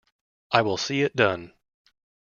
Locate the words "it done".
1.03-1.53